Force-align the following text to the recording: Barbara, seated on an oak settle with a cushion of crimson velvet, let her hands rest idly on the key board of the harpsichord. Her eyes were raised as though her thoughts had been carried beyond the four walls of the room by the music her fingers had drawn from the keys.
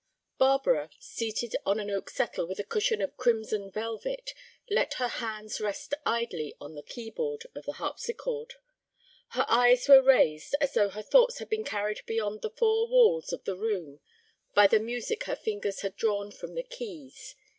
Barbara, 0.39 0.89
seated 0.99 1.55
on 1.63 1.79
an 1.79 1.91
oak 1.91 2.09
settle 2.09 2.47
with 2.47 2.57
a 2.57 2.63
cushion 2.63 3.03
of 3.03 3.15
crimson 3.17 3.69
velvet, 3.69 4.33
let 4.67 4.95
her 4.95 5.07
hands 5.07 5.61
rest 5.61 5.93
idly 6.07 6.55
on 6.59 6.73
the 6.73 6.81
key 6.81 7.11
board 7.11 7.43
of 7.53 7.65
the 7.65 7.73
harpsichord. 7.73 8.55
Her 9.37 9.45
eyes 9.47 9.87
were 9.87 10.01
raised 10.01 10.55
as 10.59 10.73
though 10.73 10.89
her 10.89 11.03
thoughts 11.03 11.37
had 11.37 11.49
been 11.49 11.63
carried 11.63 12.01
beyond 12.07 12.41
the 12.41 12.49
four 12.49 12.87
walls 12.87 13.31
of 13.31 13.43
the 13.43 13.55
room 13.55 13.99
by 14.55 14.65
the 14.65 14.79
music 14.79 15.25
her 15.25 15.35
fingers 15.35 15.81
had 15.81 15.95
drawn 15.97 16.31
from 16.31 16.55
the 16.55 16.63
keys. 16.63 17.35